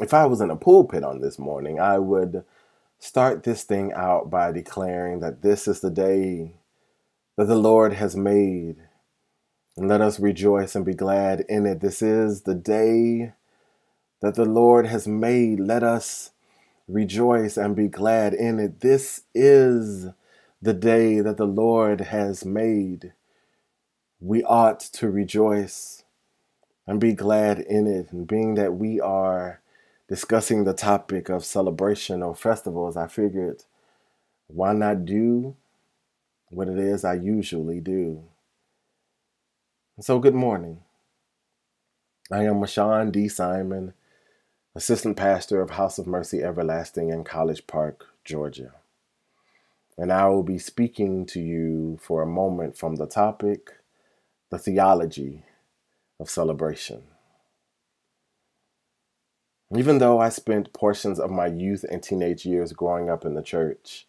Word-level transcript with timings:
if 0.00 0.12
I 0.12 0.26
was 0.26 0.40
in 0.40 0.50
a 0.50 0.56
pulpit 0.56 1.04
on 1.04 1.20
this 1.20 1.38
morning, 1.38 1.80
I 1.80 1.98
would 1.98 2.44
start 2.98 3.44
this 3.44 3.64
thing 3.64 3.92
out 3.94 4.30
by 4.30 4.52
declaring 4.52 5.20
that 5.20 5.42
this 5.42 5.66
is 5.66 5.80
the 5.80 5.90
day 5.90 6.56
that 7.36 7.46
the 7.46 7.56
Lord 7.56 7.94
has 7.94 8.16
made. 8.16 8.76
And 9.76 9.88
let 9.88 10.00
us 10.00 10.18
rejoice 10.18 10.74
and 10.74 10.84
be 10.84 10.94
glad 10.94 11.40
in 11.48 11.66
it. 11.66 11.80
This 11.80 12.00
is 12.02 12.42
the 12.42 12.54
day 12.54 13.32
that 14.22 14.34
the 14.34 14.46
Lord 14.46 14.86
has 14.86 15.06
made. 15.06 15.60
Let 15.60 15.82
us 15.82 16.30
rejoice 16.88 17.56
and 17.56 17.76
be 17.76 17.88
glad 17.88 18.32
in 18.32 18.58
it. 18.58 18.80
This 18.80 19.22
is 19.34 20.06
the 20.62 20.72
day 20.72 21.20
that 21.20 21.36
the 21.36 21.46
Lord 21.46 22.00
has 22.00 22.44
made. 22.44 23.12
We 24.20 24.42
ought 24.42 24.80
to 24.80 25.10
rejoice 25.10 26.04
and 26.86 26.98
be 26.98 27.12
glad 27.12 27.60
in 27.60 27.86
it. 27.86 28.12
And 28.12 28.26
being 28.26 28.54
that 28.54 28.74
we 28.74 29.00
are 29.00 29.60
discussing 30.08 30.64
the 30.64 30.72
topic 30.72 31.28
of 31.28 31.44
celebration 31.44 32.22
or 32.22 32.34
festivals, 32.34 32.96
I 32.96 33.06
figured 33.08 33.64
why 34.48 34.72
not 34.72 35.04
do 35.04 35.56
what 36.50 36.68
it 36.68 36.78
is 36.78 37.04
I 37.04 37.14
usually 37.14 37.80
do? 37.80 38.22
So, 40.00 40.18
good 40.18 40.34
morning. 40.34 40.82
I 42.30 42.44
am 42.44 42.56
Mashawn 42.56 43.10
D. 43.10 43.28
Simon, 43.28 43.94
Assistant 44.74 45.16
Pastor 45.16 45.60
of 45.60 45.70
House 45.70 45.98
of 45.98 46.06
Mercy 46.06 46.42
Everlasting 46.42 47.08
in 47.10 47.24
College 47.24 47.66
Park, 47.66 48.06
Georgia. 48.24 48.72
And 49.98 50.12
I 50.12 50.28
will 50.28 50.42
be 50.42 50.58
speaking 50.58 51.24
to 51.26 51.40
you 51.40 51.98
for 52.02 52.22
a 52.22 52.26
moment 52.26 52.76
from 52.76 52.96
the 52.96 53.06
topic, 53.06 53.70
the 54.50 54.58
theology 54.58 55.44
of 56.20 56.28
celebration. 56.28 57.02
Even 59.74 59.98
though 59.98 60.20
I 60.20 60.28
spent 60.28 60.72
portions 60.72 61.18
of 61.18 61.30
my 61.30 61.48
youth 61.48 61.84
and 61.90 62.00
teenage 62.00 62.46
years 62.46 62.72
growing 62.72 63.10
up 63.10 63.24
in 63.24 63.34
the 63.34 63.42
church, 63.42 64.06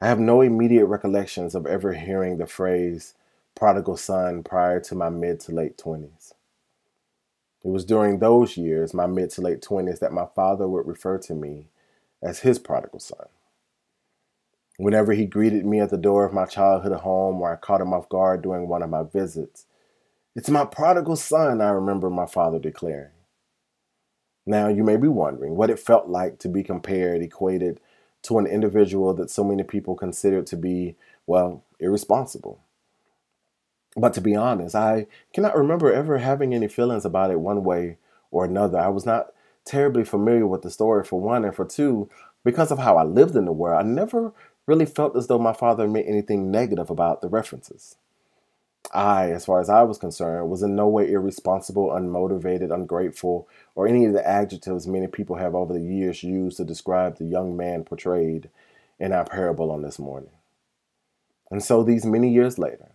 I 0.00 0.06
have 0.06 0.20
no 0.20 0.42
immediate 0.42 0.86
recollections 0.86 1.56
of 1.56 1.66
ever 1.66 1.94
hearing 1.94 2.38
the 2.38 2.46
phrase 2.46 3.14
prodigal 3.56 3.96
son 3.96 4.44
prior 4.44 4.78
to 4.80 4.94
my 4.94 5.08
mid 5.08 5.40
to 5.40 5.52
late 5.52 5.76
20s. 5.76 6.34
It 7.64 7.68
was 7.68 7.84
during 7.84 8.18
those 8.18 8.56
years, 8.56 8.94
my 8.94 9.06
mid 9.06 9.30
to 9.30 9.40
late 9.40 9.60
20s, 9.60 9.98
that 9.98 10.12
my 10.12 10.26
father 10.36 10.68
would 10.68 10.86
refer 10.86 11.18
to 11.18 11.34
me 11.34 11.66
as 12.22 12.40
his 12.40 12.58
prodigal 12.60 13.00
son. 13.00 13.26
Whenever 14.76 15.14
he 15.14 15.24
greeted 15.24 15.64
me 15.64 15.80
at 15.80 15.90
the 15.90 15.96
door 15.96 16.24
of 16.24 16.32
my 16.32 16.46
childhood 16.46 16.92
home 17.00 17.40
or 17.40 17.52
I 17.52 17.56
caught 17.56 17.80
him 17.80 17.92
off 17.92 18.08
guard 18.08 18.42
during 18.42 18.68
one 18.68 18.82
of 18.82 18.90
my 18.90 19.02
visits, 19.02 19.66
it's 20.36 20.50
my 20.50 20.64
prodigal 20.64 21.16
son, 21.16 21.60
I 21.60 21.70
remember 21.70 22.08
my 22.08 22.26
father 22.26 22.60
declaring. 22.60 23.13
Now, 24.46 24.68
you 24.68 24.84
may 24.84 24.96
be 24.96 25.08
wondering 25.08 25.56
what 25.56 25.70
it 25.70 25.78
felt 25.78 26.08
like 26.08 26.38
to 26.40 26.48
be 26.48 26.62
compared, 26.62 27.22
equated 27.22 27.80
to 28.22 28.38
an 28.38 28.46
individual 28.46 29.14
that 29.14 29.30
so 29.30 29.44
many 29.44 29.62
people 29.62 29.94
considered 29.94 30.46
to 30.48 30.56
be, 30.56 30.96
well, 31.26 31.62
irresponsible. 31.80 32.60
But 33.96 34.12
to 34.14 34.20
be 34.20 34.34
honest, 34.34 34.74
I 34.74 35.06
cannot 35.32 35.56
remember 35.56 35.92
ever 35.92 36.18
having 36.18 36.52
any 36.52 36.68
feelings 36.68 37.04
about 37.04 37.30
it 37.30 37.40
one 37.40 37.64
way 37.64 37.98
or 38.30 38.44
another. 38.44 38.78
I 38.78 38.88
was 38.88 39.06
not 39.06 39.32
terribly 39.64 40.04
familiar 40.04 40.46
with 40.46 40.62
the 40.62 40.70
story, 40.70 41.04
for 41.04 41.20
one, 41.20 41.44
and 41.44 41.54
for 41.54 41.64
two, 41.64 42.08
because 42.44 42.70
of 42.70 42.78
how 42.78 42.96
I 42.96 43.04
lived 43.04 43.36
in 43.36 43.44
the 43.46 43.52
world, 43.52 43.80
I 43.80 43.88
never 43.88 44.32
really 44.66 44.86
felt 44.86 45.16
as 45.16 45.26
though 45.26 45.38
my 45.38 45.52
father 45.52 45.88
meant 45.88 46.08
anything 46.08 46.50
negative 46.50 46.90
about 46.90 47.20
the 47.20 47.28
references. 47.28 47.96
I, 48.92 49.30
as 49.30 49.44
far 49.46 49.60
as 49.60 49.68
I 49.68 49.82
was 49.82 49.98
concerned, 49.98 50.50
was 50.50 50.62
in 50.62 50.76
no 50.76 50.88
way 50.88 51.10
irresponsible, 51.10 51.88
unmotivated, 51.88 52.72
ungrateful, 52.72 53.48
or 53.74 53.88
any 53.88 54.04
of 54.04 54.12
the 54.12 54.26
adjectives 54.26 54.86
many 54.86 55.06
people 55.06 55.36
have 55.36 55.54
over 55.54 55.72
the 55.72 55.80
years 55.80 56.22
used 56.22 56.58
to 56.58 56.64
describe 56.64 57.16
the 57.16 57.24
young 57.24 57.56
man 57.56 57.84
portrayed 57.84 58.50
in 58.98 59.12
our 59.12 59.24
parable 59.24 59.70
on 59.70 59.82
this 59.82 59.98
morning. 59.98 60.30
And 61.50 61.62
so, 61.62 61.82
these 61.82 62.04
many 62.04 62.30
years 62.30 62.58
later, 62.58 62.92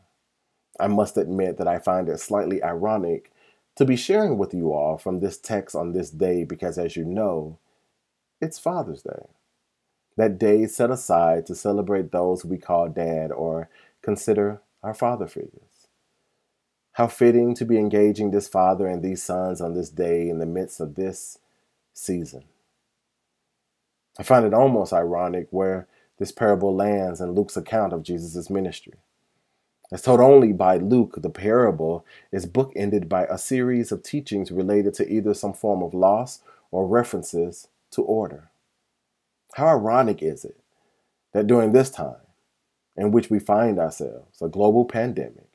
I 0.79 0.87
must 0.87 1.17
admit 1.17 1.57
that 1.57 1.67
I 1.67 1.79
find 1.79 2.07
it 2.07 2.19
slightly 2.19 2.63
ironic 2.63 3.31
to 3.75 3.85
be 3.85 3.95
sharing 3.95 4.37
with 4.37 4.53
you 4.53 4.73
all 4.73 4.97
from 4.97 5.19
this 5.19 5.37
text 5.37 5.75
on 5.75 5.91
this 5.91 6.09
day 6.09 6.43
because, 6.43 6.77
as 6.77 6.95
you 6.95 7.05
know, 7.05 7.57
it's 8.41 8.59
Father's 8.59 9.03
Day. 9.03 9.27
That 10.17 10.37
day 10.37 10.67
set 10.67 10.91
aside 10.91 11.45
to 11.45 11.55
celebrate 11.55 12.11
those 12.11 12.43
we 12.43 12.57
call 12.57 12.89
dad 12.89 13.31
or 13.31 13.69
consider 14.01 14.61
our 14.83 14.93
father 14.93 15.27
figures. 15.27 15.68
How 16.99 17.07
fitting 17.07 17.55
to 17.55 17.63
be 17.63 17.77
engaging 17.77 18.31
this 18.31 18.49
father 18.49 18.85
and 18.85 19.01
these 19.01 19.23
sons 19.23 19.61
on 19.61 19.73
this 19.73 19.89
day 19.89 20.27
in 20.27 20.39
the 20.39 20.45
midst 20.45 20.81
of 20.81 20.95
this 20.95 21.39
season. 21.93 22.43
I 24.19 24.23
find 24.23 24.45
it 24.45 24.53
almost 24.53 24.91
ironic 24.91 25.47
where 25.49 25.87
this 26.17 26.33
parable 26.33 26.75
lands 26.75 27.21
in 27.21 27.31
Luke's 27.31 27.55
account 27.55 27.93
of 27.93 28.03
Jesus' 28.03 28.49
ministry. 28.49 28.95
As 29.93 30.01
told 30.01 30.19
only 30.19 30.51
by 30.51 30.75
Luke, 30.75 31.13
the 31.21 31.29
parable 31.29 32.05
is 32.33 32.45
bookended 32.45 33.07
by 33.07 33.23
a 33.27 33.37
series 33.37 33.93
of 33.93 34.03
teachings 34.03 34.51
related 34.51 34.93
to 34.95 35.09
either 35.09 35.33
some 35.33 35.53
form 35.53 35.81
of 35.81 35.93
loss 35.93 36.41
or 36.69 36.85
references 36.85 37.69
to 37.91 38.01
order. 38.01 38.49
How 39.53 39.69
ironic 39.69 40.21
is 40.21 40.43
it 40.43 40.59
that 41.31 41.47
during 41.47 41.71
this 41.71 41.91
time 41.91 42.27
in 42.97 43.11
which 43.11 43.29
we 43.29 43.39
find 43.39 43.79
ourselves, 43.79 44.41
a 44.41 44.49
global 44.49 44.83
pandemic, 44.83 45.48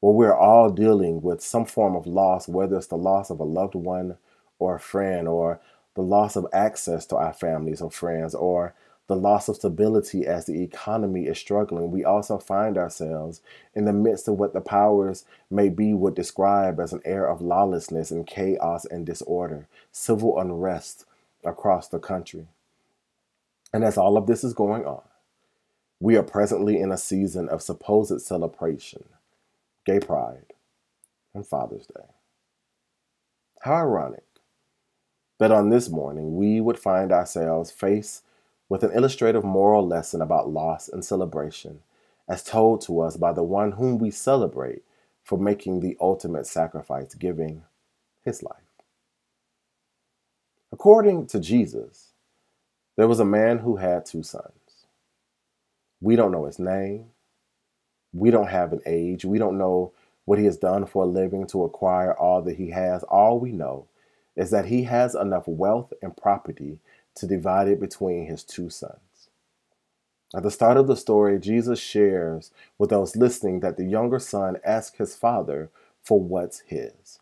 where 0.00 0.12
we're 0.12 0.36
all 0.36 0.70
dealing 0.70 1.22
with 1.22 1.42
some 1.42 1.64
form 1.64 1.96
of 1.96 2.06
loss, 2.06 2.48
whether 2.48 2.76
it's 2.76 2.86
the 2.86 2.96
loss 2.96 3.30
of 3.30 3.40
a 3.40 3.44
loved 3.44 3.74
one 3.74 4.16
or 4.58 4.76
a 4.76 4.80
friend, 4.80 5.26
or 5.28 5.60
the 5.94 6.02
loss 6.02 6.36
of 6.36 6.46
access 6.52 7.06
to 7.06 7.16
our 7.16 7.32
families 7.32 7.80
or 7.80 7.90
friends, 7.90 8.34
or 8.34 8.74
the 9.08 9.16
loss 9.16 9.48
of 9.48 9.56
stability 9.56 10.26
as 10.26 10.46
the 10.46 10.62
economy 10.62 11.26
is 11.26 11.38
struggling, 11.38 11.90
we 11.90 12.04
also 12.04 12.38
find 12.38 12.76
ourselves 12.76 13.40
in 13.74 13.86
the 13.86 13.92
midst 13.92 14.28
of 14.28 14.34
what 14.34 14.52
the 14.52 14.60
powers 14.60 15.24
may 15.50 15.68
be 15.68 15.94
would 15.94 16.14
describe 16.14 16.78
as 16.78 16.92
an 16.92 17.00
air 17.04 17.26
of 17.26 17.40
lawlessness 17.40 18.10
and 18.10 18.26
chaos 18.26 18.84
and 18.84 19.06
disorder, 19.06 19.66
civil 19.90 20.38
unrest 20.38 21.06
across 21.42 21.88
the 21.88 21.98
country. 21.98 22.46
And 23.72 23.82
as 23.82 23.96
all 23.96 24.16
of 24.16 24.26
this 24.26 24.44
is 24.44 24.52
going 24.52 24.84
on, 24.84 25.02
we 26.00 26.16
are 26.16 26.22
presently 26.22 26.78
in 26.78 26.92
a 26.92 26.98
season 26.98 27.48
of 27.48 27.62
supposed 27.62 28.20
celebration 28.20 29.04
Gay 29.88 30.00
Pride, 30.00 30.52
and 31.34 31.46
Father's 31.46 31.86
Day. 31.86 32.04
How 33.62 33.76
ironic 33.76 34.26
that 35.38 35.50
on 35.50 35.70
this 35.70 35.88
morning 35.88 36.36
we 36.36 36.60
would 36.60 36.78
find 36.78 37.10
ourselves 37.10 37.70
faced 37.70 38.22
with 38.68 38.82
an 38.82 38.90
illustrative 38.92 39.44
moral 39.44 39.88
lesson 39.88 40.20
about 40.20 40.50
loss 40.50 40.90
and 40.90 41.02
celebration 41.02 41.80
as 42.28 42.44
told 42.44 42.82
to 42.82 43.00
us 43.00 43.16
by 43.16 43.32
the 43.32 43.42
one 43.42 43.72
whom 43.72 43.96
we 43.96 44.10
celebrate 44.10 44.82
for 45.22 45.38
making 45.38 45.80
the 45.80 45.96
ultimate 46.02 46.46
sacrifice, 46.46 47.14
giving 47.14 47.62
his 48.22 48.42
life. 48.42 48.84
According 50.70 51.28
to 51.28 51.40
Jesus, 51.40 52.12
there 52.98 53.08
was 53.08 53.20
a 53.20 53.24
man 53.24 53.60
who 53.60 53.76
had 53.76 54.04
two 54.04 54.22
sons. 54.22 54.84
We 55.98 56.14
don't 56.14 56.32
know 56.32 56.44
his 56.44 56.58
name. 56.58 57.06
We 58.12 58.30
don't 58.30 58.48
have 58.48 58.72
an 58.72 58.80
age. 58.86 59.24
We 59.24 59.38
don't 59.38 59.58
know 59.58 59.92
what 60.24 60.38
he 60.38 60.44
has 60.46 60.56
done 60.56 60.86
for 60.86 61.04
a 61.04 61.06
living 61.06 61.46
to 61.48 61.64
acquire 61.64 62.14
all 62.14 62.42
that 62.42 62.56
he 62.56 62.70
has. 62.70 63.02
All 63.04 63.38
we 63.38 63.52
know 63.52 63.86
is 64.36 64.50
that 64.50 64.66
he 64.66 64.84
has 64.84 65.14
enough 65.14 65.48
wealth 65.48 65.92
and 66.02 66.16
property 66.16 66.78
to 67.16 67.26
divide 67.26 67.68
it 67.68 67.80
between 67.80 68.26
his 68.26 68.44
two 68.44 68.70
sons. 68.70 69.00
At 70.34 70.42
the 70.42 70.50
start 70.50 70.76
of 70.76 70.86
the 70.86 70.96
story, 70.96 71.38
Jesus 71.38 71.80
shares 71.80 72.50
with 72.76 72.90
those 72.90 73.16
listening 73.16 73.60
that 73.60 73.76
the 73.78 73.84
younger 73.86 74.18
son 74.18 74.58
asks 74.64 74.98
his 74.98 75.16
father 75.16 75.70
for 76.02 76.20
what's 76.20 76.60
his. 76.60 77.18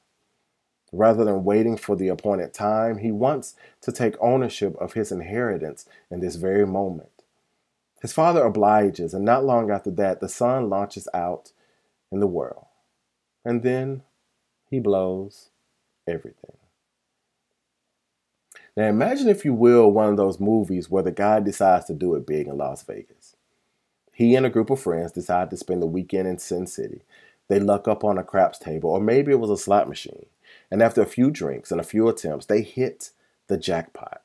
Rather 0.93 1.25
than 1.25 1.45
waiting 1.45 1.77
for 1.77 1.97
the 1.97 2.09
appointed 2.09 2.53
time, 2.53 2.99
he 2.99 3.13
wants 3.13 3.55
to 3.83 3.93
take 3.93 4.17
ownership 4.21 4.77
of 4.81 4.95
his 4.95 5.13
inheritance 5.13 5.87
in 6.11 6.21
this 6.21 6.37
very 6.37 6.67
moment. 6.67 7.16
His 8.03 8.13
father 8.13 8.45
obliges, 8.45 9.15
and 9.15 9.25
not 9.25 9.45
long 9.45 9.71
after 9.71 9.91
that, 9.93 10.21
the 10.21 10.29
son 10.29 10.69
launches 10.69 11.09
out 11.15 11.53
in 12.13 12.21
the 12.21 12.27
world. 12.27 12.67
And 13.45 13.63
then 13.63 14.03
he 14.69 14.81
blows 14.81 15.51
everything. 16.07 16.57
Now, 18.77 18.89
imagine, 18.89 19.29
if 19.29 19.45
you 19.45 19.55
will, 19.55 19.91
one 19.91 20.11
of 20.11 20.17
those 20.19 20.39
movies 20.39 20.91
where 20.91 21.03
the 21.03 21.13
guy 21.13 21.41
decides 21.41 21.87
to 21.87 21.95
do 21.95 22.15
it 22.15 22.27
big 22.27 22.47
in 22.47 22.59
Las 22.59 22.83
Vegas. 22.83 23.37
He 24.13 24.35
and 24.35 24.45
a 24.45 24.51
group 24.51 24.71
of 24.71 24.81
friends 24.81 25.13
decide 25.13 25.51
to 25.51 25.57
spend 25.57 25.81
the 25.81 25.87
weekend 25.87 26.29
in 26.29 26.39
Sin 26.39 26.67
City. 26.67 27.03
They 27.49 27.61
luck 27.61 27.89
up 27.89 28.05
on 28.05 28.19
a 28.19 28.25
craps 28.25 28.59
table, 28.59 28.91
or 28.91 29.01
maybe 29.01 29.33
it 29.33 29.41
was 29.41 29.51
a 29.51 29.57
slot 29.57 29.89
machine. 29.89 30.27
And 30.71 30.83
after 30.83 31.01
a 31.01 31.07
few 31.07 31.31
drinks 31.31 31.71
and 31.71 31.81
a 31.81 31.85
few 31.85 32.09
attempts, 32.09 32.47
they 32.47 32.63
hit 32.63 33.11
the 33.47 33.57
jackpot. 33.57 34.23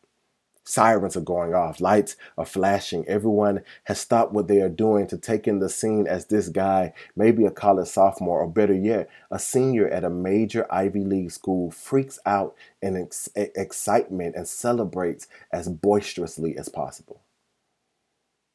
Sirens 0.72 1.18
are 1.18 1.22
going 1.22 1.54
off, 1.54 1.82
lights 1.82 2.16
are 2.38 2.46
flashing. 2.46 3.06
Everyone 3.06 3.62
has 3.84 4.00
stopped 4.00 4.32
what 4.32 4.48
they 4.48 4.62
are 4.62 4.70
doing 4.70 5.06
to 5.08 5.18
take 5.18 5.46
in 5.46 5.60
the 5.60 5.68
scene 5.68 6.08
as 6.08 6.28
this 6.28 6.48
guy, 6.48 6.94
maybe 7.14 7.44
a 7.44 7.52
college 7.52 7.90
sophomore, 7.90 8.40
or 8.40 8.48
better 8.48 8.74
yet, 8.74 9.10
a 9.30 9.38
senior 9.38 9.90
at 9.90 10.06
a 10.06 10.10
major 10.10 10.66
Ivy 10.70 11.04
League 11.04 11.32
school, 11.32 11.72
freaks 11.72 12.20
out 12.26 12.56
in 12.82 12.96
ex- 12.96 13.28
excitement 13.36 14.38
and 14.38 14.48
celebrates 14.48 15.28
as 15.52 15.68
boisterously 15.68 16.58
as 16.58 16.70
possible. 16.70 17.20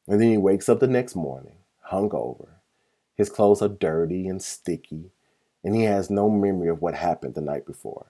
And 0.07 0.19
then 0.19 0.31
he 0.31 0.37
wakes 0.37 0.69
up 0.69 0.79
the 0.79 0.87
next 0.87 1.15
morning, 1.15 1.57
hungover. 1.91 2.47
His 3.13 3.29
clothes 3.29 3.61
are 3.61 3.69
dirty 3.69 4.27
and 4.27 4.41
sticky, 4.41 5.11
and 5.63 5.75
he 5.75 5.83
has 5.83 6.09
no 6.09 6.31
memory 6.31 6.69
of 6.69 6.81
what 6.81 6.95
happened 6.95 7.35
the 7.35 7.41
night 7.41 7.67
before. 7.67 8.07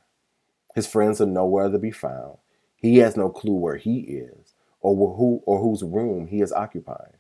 His 0.76 0.88
friends 0.88 1.20
are 1.20 1.26
nowhere 1.26 1.68
to 1.68 1.78
be 1.78 1.92
found. 1.92 2.38
He 2.78 2.98
has 2.98 3.18
no 3.18 3.30
clue 3.30 3.56
where 3.56 3.78
he 3.78 4.00
is 4.00 4.54
or 4.82 5.16
who 5.16 5.42
or 5.46 5.60
whose 5.60 5.84
room 5.84 6.28
he 6.28 6.42
is 6.42 6.54
occupying. 6.54 7.18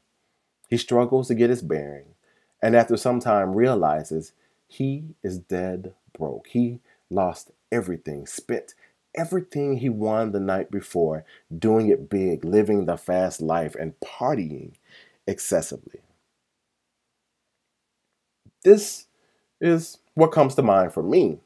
He 0.70 0.78
struggles 0.78 1.28
to 1.28 1.36
get 1.36 1.50
his 1.50 1.62
bearings, 1.62 2.16
and 2.62 2.76
after 2.76 2.98
some 2.98 3.20
time 3.20 3.56
realizes 3.56 4.34
he 4.68 5.16
is 5.24 5.40
dead 5.40 5.94
broke. 6.18 6.48
He 6.48 6.80
lost 7.10 7.52
everything, 7.72 8.28
spent 8.28 8.74
everything 9.16 9.78
he 9.78 9.90
won 9.90 10.32
the 10.32 10.40
night 10.40 10.70
before 10.70 11.26
doing 11.58 11.90
it 11.90 12.10
big, 12.10 12.46
living 12.46 12.86
the 12.86 12.98
fast 12.98 13.42
life, 13.42 13.76
and 13.76 14.00
partying 14.00 14.74
excessively. 15.26 16.02
This 18.64 19.08
is 19.62 19.98
what 20.14 20.32
comes 20.32 20.56
to 20.56 20.62
mind 20.62 20.94
for 20.94 21.04
me 21.04 21.40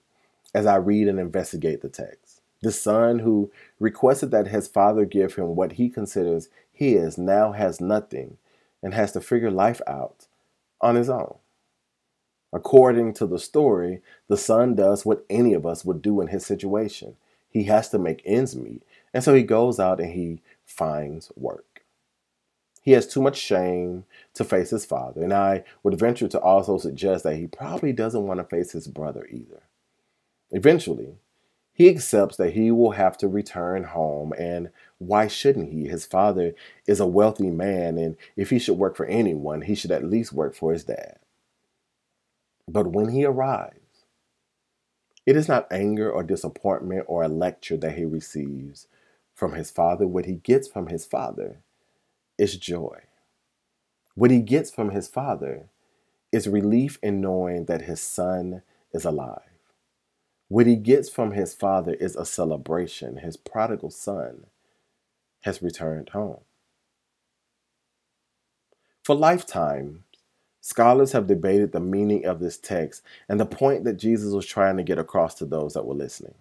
as 0.54 0.66
I 0.66 0.76
read 0.78 1.08
and 1.08 1.20
investigate 1.20 1.82
the 1.82 1.90
text. 1.90 2.42
The 2.62 2.72
son 2.72 3.20
who 3.20 3.52
requested 3.82 4.30
that 4.32 4.48
his 4.48 4.68
father 4.68 5.06
give 5.06 5.36
him 5.36 5.56
what 5.56 5.74
he 5.74 5.90
considers 5.90 6.50
his 6.72 7.18
now 7.18 7.52
has 7.52 7.82
nothing 7.82 8.38
and 8.82 8.94
has 8.94 9.12
to 9.12 9.20
figure 9.20 9.52
life 9.52 9.82
out 9.88 10.28
on 10.80 10.96
his 10.96 11.10
own. 11.10 11.36
According 12.54 13.14
to 13.16 13.26
the 13.26 13.40
story, 13.40 14.02
the 14.28 14.38
son 14.38 14.76
does 14.76 15.06
what 15.06 15.26
any 15.30 15.54
of 15.54 15.66
us 15.66 15.84
would 15.84 16.02
do 16.02 16.22
in 16.22 16.28
his 16.28 16.46
situation. 16.46 17.16
He 17.50 17.64
has 17.64 17.90
to 17.90 18.00
make 18.00 18.22
ends 18.24 18.56
meet, 18.56 18.84
and 19.14 19.24
so 19.24 19.34
he 19.34 19.44
goes 19.44 19.80
out 19.80 20.00
and 20.00 20.14
he 20.14 20.42
finds 20.66 21.32
work. 21.36 21.84
He 22.84 22.92
has 22.92 23.08
too 23.08 23.22
much 23.22 23.38
shame 23.38 24.06
to 24.34 24.44
face 24.44 24.70
his 24.72 24.86
father, 24.86 25.24
and 25.24 25.34
I 25.34 25.64
would 25.84 26.00
venture 26.00 26.28
to 26.28 26.40
also 26.40 26.78
suggest 26.78 27.24
that 27.24 27.36
he 27.36 27.48
probably 27.48 27.94
doesn't 27.94 28.28
want 28.28 28.40
to 28.40 28.44
face 28.44 28.72
his 28.72 28.88
brother 28.88 29.28
either. 29.32 29.62
Eventually, 30.52 31.16
he 31.82 31.90
accepts 31.90 32.38
that 32.38 32.54
he 32.54 32.70
will 32.70 32.92
have 32.92 33.18
to 33.18 33.28
return 33.28 33.86
home, 33.86 34.34
and 34.38 34.70
why 35.00 35.28
shouldn't 35.28 35.72
he? 35.72 35.88
His 35.88 36.06
father 36.06 36.54
is 36.86 37.00
a 37.00 37.08
wealthy 37.08 37.50
man, 37.50 37.98
and 37.98 38.18
if 38.36 38.52
he 38.52 38.60
should 38.60 38.78
work 38.78 38.96
for 38.96 39.08
anyone, 39.08 39.64
he 39.64 39.74
should 39.74 39.90
at 39.90 40.04
least 40.04 40.32
work 40.32 40.54
for 40.54 40.74
his 40.74 40.84
dad. 40.84 41.18
But 42.68 42.92
when 42.92 43.10
he 43.10 43.26
arrives, 43.26 44.06
it 45.26 45.36
is 45.36 45.48
not 45.48 45.72
anger 45.72 46.12
or 46.12 46.22
disappointment 46.22 47.06
or 47.08 47.24
a 47.24 47.28
lecture 47.28 47.78
that 47.78 47.98
he 47.98 48.06
receives 48.06 48.86
from 49.34 49.54
his 49.54 49.72
father. 49.72 50.06
What 50.06 50.26
he 50.26 50.36
gets 50.36 50.68
from 50.68 50.86
his 50.86 51.08
father 51.08 51.62
is 52.38 52.58
joy. 52.58 53.00
What 54.14 54.30
he 54.30 54.42
gets 54.42 54.70
from 54.70 54.92
his 54.92 55.08
father 55.08 55.70
is 56.32 56.48
relief 56.48 57.00
in 57.02 57.22
knowing 57.22 57.66
that 57.66 57.84
his 57.84 58.02
son 58.02 58.62
is 58.94 59.04
alive. 59.04 59.51
What 60.52 60.68
he 60.68 60.76
gets 60.76 61.08
from 61.08 61.32
his 61.32 61.54
father 61.54 61.94
is 61.94 62.18
a 62.18 62.26
celebration. 62.26 63.20
His 63.20 63.38
prodigal 63.38 63.90
son 63.90 64.48
has 65.44 65.62
returned 65.62 66.10
home. 66.10 66.42
For 69.02 69.16
lifetimes, 69.16 70.02
scholars 70.60 71.14
have 71.14 71.28
debated 71.28 71.72
the 71.72 71.80
meaning 71.80 72.26
of 72.26 72.42
this 72.42 72.58
text 72.58 73.02
and 73.30 73.40
the 73.40 73.46
point 73.46 73.86
that 73.86 73.96
Jesus 73.96 74.34
was 74.34 74.46
trying 74.46 74.76
to 74.76 74.84
get 74.84 75.00
across 75.00 75.36
to 75.36 75.46
those 75.46 75.74
that 75.74 75.86
were 75.86 75.96
listening. 75.96 76.36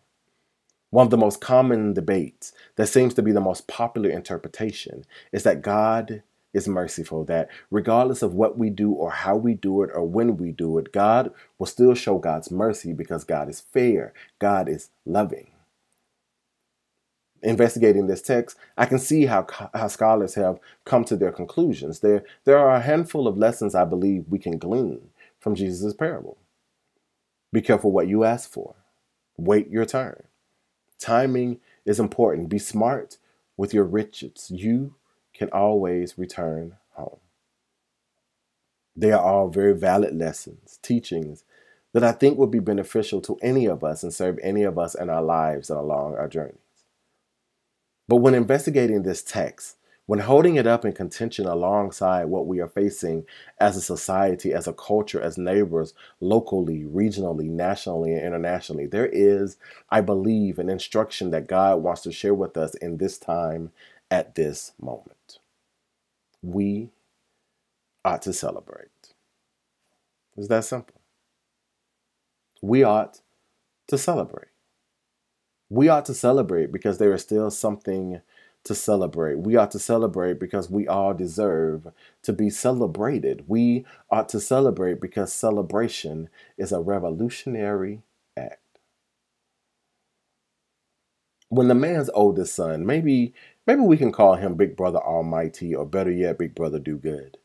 One 0.91 1.07
of 1.07 1.13
the 1.13 1.17
most 1.17 1.41
common 1.41 1.95
debates 1.95 2.53
that 2.75 2.89
seems 2.89 3.15
to 3.15 3.23
be 3.23 3.31
the 3.31 3.41
most 3.41 3.69
popular 3.69 4.11
interpretation 4.11 5.05
is 5.31 5.45
that 5.45 5.63
God 5.63 6.25
is 6.53 6.67
merciful, 6.69 7.25
that 7.25 7.49
regardless 7.71 8.23
of 8.23 8.35
what 8.35 8.59
we 8.59 8.71
do 8.71 8.93
or 8.93 9.11
how 9.11 9.37
we 9.37 9.55
do 9.55 9.83
it 9.83 9.91
or 9.95 10.05
when 10.05 10.37
we 10.37 10.53
do 10.53 10.79
it, 10.79 10.93
God 10.93 11.33
will 11.59 11.67
still 11.67 11.95
show 11.95 12.19
God's 12.19 12.51
mercy 12.51 12.93
because 12.93 13.25
God 13.25 13.49
is 13.49 13.61
fair, 13.61 14.13
God 14.39 14.69
is 14.69 14.91
loving. 15.05 15.49
Investigating 17.43 18.07
this 18.07 18.21
text, 18.21 18.57
I 18.77 18.85
can 18.85 18.99
see 18.99 19.27
how, 19.27 19.47
how 19.73 19.89
scholars 19.89 20.35
have 20.35 20.59
come 20.85 21.05
to 21.05 21.17
their 21.17 21.33
conclusions. 21.33 22.01
There, 22.01 22.25
there 22.45 22.59
are 22.59 22.75
a 22.75 22.83
handful 22.83 23.27
of 23.27 23.39
lessons 23.39 23.75
I 23.75 23.85
believe 23.85 24.27
we 24.29 24.39
can 24.39 24.59
glean 24.59 25.09
from 25.39 25.55
Jesus' 25.55 25.95
parable. 25.95 26.37
Be 27.53 27.63
careful 27.63 27.93
what 27.93 28.09
you 28.09 28.25
ask 28.25 28.51
for. 28.51 28.75
Wait 29.37 29.71
your 29.71 29.87
turn. 29.87 30.25
Timing 30.99 31.61
is 31.87 31.99
important. 31.99 32.51
Be 32.51 32.59
smart 32.59 33.17
with 33.57 33.73
your 33.73 33.85
riches. 33.85 34.51
You 34.51 34.95
can 35.41 35.49
always 35.53 36.19
return 36.19 36.77
home. 36.91 37.17
They 38.95 39.11
are 39.11 39.25
all 39.25 39.49
very 39.49 39.75
valid 39.75 40.15
lessons, 40.15 40.79
teachings 40.83 41.45
that 41.95 42.05
I 42.05 42.13
think 42.13 42.37
would 42.37 42.51
be 42.51 42.59
beneficial 42.59 43.23
to 43.23 43.39
any 43.41 43.65
of 43.65 43.83
us 43.83 44.03
and 44.03 44.13
serve 44.13 44.39
any 44.43 44.65
of 44.65 44.79
us 44.79 44.95
in 44.95 45.09
our 45.09 45.23
lives 45.23 45.71
and 45.71 45.79
along 45.79 46.17
our 46.17 46.29
journeys. 46.29 46.59
But 48.07 48.17
when 48.17 48.35
investigating 48.35 49.03
this 49.03 49.23
text, 49.23 49.77
when 50.05 50.19
holding 50.19 50.57
it 50.57 50.67
up 50.67 50.85
in 50.85 50.93
contention 50.93 51.47
alongside 51.47 52.27
what 52.27 52.47
we 52.47 52.61
are 52.61 52.69
facing 52.69 53.25
as 53.59 53.79
a 53.79 53.81
society, 53.81 54.53
as 54.53 54.69
a 54.69 54.75
culture, 54.75 55.23
as 55.23 55.39
neighbors, 55.39 55.95
locally, 56.21 56.83
regionally, 56.83 57.49
nationally, 57.49 58.13
and 58.13 58.27
internationally, 58.27 58.85
there 58.85 59.07
is, 59.07 59.57
I 59.89 60.03
believe, 60.03 60.59
an 60.59 60.69
instruction 60.69 61.31
that 61.31 61.47
God 61.47 61.77
wants 61.77 62.03
to 62.03 62.13
share 62.13 62.35
with 62.35 62.59
us 62.59 62.75
in 62.75 62.99
this 62.99 63.17
time 63.17 63.73
at 64.11 64.35
this 64.35 64.73
moment. 64.79 65.17
We 66.43 66.91
ought 68.05 68.23
to 68.23 68.33
celebrate. 68.33 69.15
It's 70.37 70.49
that 70.49 70.65
simple. 70.65 71.01
We 72.63 72.83
ought 72.83 73.21
to 73.89 73.99
celebrate. 73.99 74.49
We 75.69 75.89
ought 75.89 76.05
to 76.07 76.15
celebrate 76.15 76.73
because 76.73 76.99
there 76.99 77.13
is 77.15 77.23
still 77.23 77.51
something 77.51 78.21
to 78.65 78.75
celebrate. 78.75 79.39
We 79.39 79.57
ought 79.57 79.71
to 79.73 79.79
celebrate 79.79 80.39
because 80.39 80.71
we 80.71 80.87
all 80.87 81.15
deserve 81.15 81.89
to 82.23 82.33
be 82.33 82.51
celebrated. 82.51 83.45
We 83.47 83.87
ought 84.11 84.29
to 84.31 84.41
celebrate 84.41 85.01
because 85.01 85.33
celebration 85.33 86.29
is 86.59 86.73
a 86.73 86.81
revolutionary 86.81 88.03
act 88.37 88.61
when 91.51 91.69
the 91.69 91.75
man's 91.75 92.09
oldest 92.15 92.55
son, 92.55 92.87
maybe 92.87 93.35
maybe 93.71 93.83
we 93.83 93.97
can 93.97 94.11
call 94.11 94.35
him 94.35 94.57
Big 94.57 94.77
Brother 94.77 94.99
Almighty, 94.99 95.77
or 95.77 95.87
better 95.87 96.11
yet, 96.11 96.39
Big 96.39 96.57
Brother 96.57 96.81
Do 96.81 96.97
Good. 96.97 97.39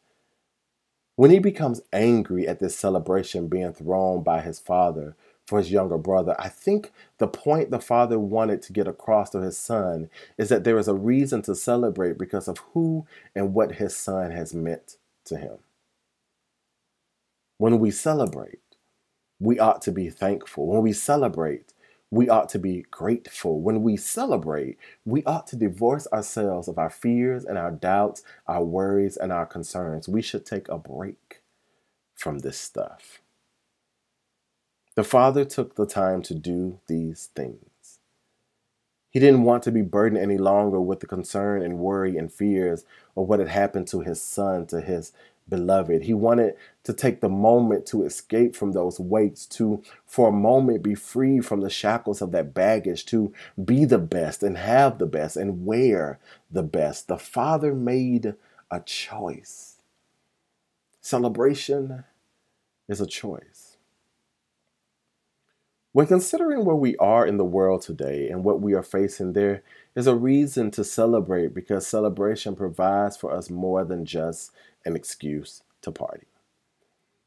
When 1.18 1.30
he 1.30 1.38
becomes 1.38 1.82
angry 1.94 2.48
at 2.48 2.60
this 2.60 2.76
celebration 2.76 3.48
being 3.48 3.74
thrown 3.74 4.24
by 4.24 4.42
his 4.42 4.60
father 4.60 5.16
for 5.46 5.60
his 5.60 5.72
younger 5.72 6.00
brother, 6.00 6.36
I 6.40 6.50
think 6.50 6.92
the 7.20 7.28
point 7.28 7.70
the 7.70 7.80
father 7.80 8.18
wanted 8.18 8.64
to 8.64 8.74
get 8.74 8.88
across 8.88 9.30
to 9.30 9.40
his 9.40 9.56
son 9.56 10.10
is 10.36 10.50
that 10.50 10.64
there 10.64 10.80
is 10.80 10.88
a 10.88 10.96
reason 10.96 11.44
to 11.44 11.54
celebrate 11.54 12.18
because 12.18 12.48
of 12.48 12.58
who 12.74 13.06
and 13.36 13.54
what 13.54 13.74
his 13.74 13.96
son 13.96 14.32
has 14.32 14.52
meant 14.52 14.98
to 15.26 15.38
him. 15.38 15.60
When 17.60 17.78
we 17.78 17.92
celebrate, 17.92 18.62
we 19.40 19.60
ought 19.60 19.84
to 19.84 19.92
be 19.92 20.10
thankful. 20.10 20.66
When 20.66 20.82
we 20.82 20.92
celebrate, 20.92 21.72
we 22.12 22.30
ought 22.30 22.50
to 22.50 22.60
be 22.60 22.86
grateful. 22.92 23.60
When 23.60 23.82
we 23.84 23.98
celebrate, 23.98 24.78
we 25.06 25.24
ought 25.24 25.48
to 25.48 25.56
divorce 25.56 26.08
ourselves 26.14 26.68
of 26.68 26.78
our 26.78 26.90
fears 26.90 27.44
and 27.46 27.58
our 27.58 27.72
doubts, 27.72 28.24
our 28.48 28.64
worries 28.64 29.18
and 29.18 29.32
our 29.32 29.46
concerns. 29.46 30.08
We 30.08 30.22
should 30.22 30.46
take 30.46 30.70
a 30.70 30.78
break 30.78 31.42
from 32.16 32.40
this 32.40 32.58
stuff. 32.58 33.22
The 34.96 35.04
Father 35.04 35.44
took 35.44 35.76
the 35.76 35.86
time 35.86 36.22
to 36.24 36.34
do 36.34 36.80
these 36.88 37.30
things. 37.36 38.00
He 39.10 39.20
didn't 39.20 39.44
want 39.44 39.64
to 39.64 39.72
be 39.72 39.82
burdened 39.82 40.22
any 40.22 40.38
longer 40.38 40.80
with 40.80 41.00
the 41.00 41.08
concern 41.08 41.62
and 41.62 41.80
worry 41.80 42.18
and 42.18 42.32
fears 42.32 42.86
of 43.16 43.28
what 43.28 43.40
had 43.40 43.48
happened 43.48 43.88
to 43.88 44.02
his 44.02 44.22
son, 44.22 44.68
to 44.68 44.82
his 44.82 45.12
beloved. 45.48 46.04
He 46.04 46.14
wanted 46.14 46.56
to 46.84 46.94
take 46.94 47.22
the 47.22 47.30
moment 47.30 47.86
to 47.88 48.04
escape 48.04 48.56
from 48.56 48.72
those 48.72 49.00
weights, 49.00 49.46
to 49.48 49.84
for 50.06 50.30
a 50.30 50.34
moment 50.34 50.84
be 50.84 50.96
free 50.96 51.40
from 51.40 51.62
the 51.62 51.70
shackles 51.70 52.22
of 52.22 52.32
that 52.32 52.54
baggage, 52.54 53.06
to 53.08 53.34
be 53.64 53.86
the 53.86 54.00
best 54.00 54.44
and 54.44 54.58
have 54.58 54.98
the 54.98 55.06
best 55.06 55.38
and 55.38 55.66
wear 55.66 56.20
the 56.52 56.64
best. 56.64 57.08
The 57.08 57.18
Father 57.18 57.74
made 57.74 58.36
a 58.72 58.80
choice. 58.82 59.76
Celebration 61.02 62.04
is 62.88 63.00
a 63.00 63.08
choice. 63.08 63.78
When 65.92 66.08
considering 66.08 66.66
where 66.66 66.76
we 66.76 66.98
are 66.98 67.26
in 67.26 67.38
the 67.38 67.46
world 67.46 67.82
today 67.82 68.28
and 68.30 68.44
what 68.44 68.60
we 68.60 68.74
are 68.74 68.84
facing, 68.84 69.32
there 69.32 69.64
is 69.96 70.08
a 70.08 70.16
reason 70.16 70.70
to 70.72 70.84
celebrate 70.84 71.54
because 71.54 71.88
celebration 71.88 72.54
provides 72.54 73.16
for 73.16 73.32
us 73.32 73.50
more 73.50 73.86
than 73.86 74.04
just 74.04 74.52
an 74.86 74.96
excuse 74.96 75.64
to 75.82 75.92
party. 75.92 76.28